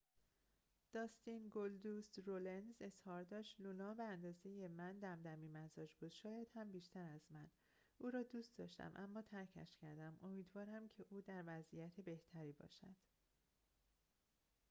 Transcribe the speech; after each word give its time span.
داستین 0.93 1.49
گلدوست 1.53 2.19
رونلز 2.19 2.75
اظهار 2.81 3.23
داشت 3.23 3.55
لونا 3.59 3.93
به 3.93 4.03
اندازه 4.03 4.67
من 4.67 4.99
دمدمی‌مزاج 4.99 5.95
بود 5.95 6.09
شاید 6.11 6.47
هم 6.55 6.71
بیشتر 6.71 7.05
از 7.13 7.21
من 7.29 7.47
او 7.97 8.11
را 8.11 8.23
دوست 8.23 8.57
داشتم 8.57 8.91
اما 8.95 9.21
ترکش 9.21 9.75
کردم 9.75 10.17
امیدوارم 10.21 10.87
که 10.89 11.05
او 11.09 11.21
در 11.21 11.43
وضعیت 11.47 11.99
بهتری 12.01 12.51
باشد 12.53 12.95